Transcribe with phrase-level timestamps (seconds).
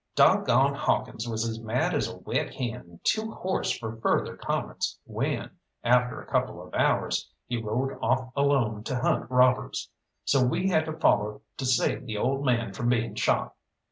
[0.15, 4.97] Dog gone Hawkins was as mad as a wet hen, too hoarse for further comments
[5.05, 5.51] when,
[5.83, 9.91] after a couple of hours, he rode off alone to hunt robbers;
[10.25, 13.53] so we had to follow to save the old man from being shot.